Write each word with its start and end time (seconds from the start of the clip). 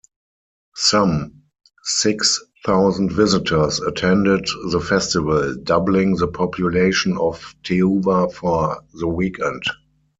Some 0.77 1.43
six-thousand 1.83 3.11
visitors 3.11 3.79
attended 3.81 4.47
the 4.71 4.79
festival, 4.81 5.53
doubling 5.61 6.15
the 6.15 6.27
population 6.27 7.19
of 7.19 7.53
Teuva 7.63 8.33
for 8.33 8.83
the 8.95 9.07
weekend. 9.07 9.61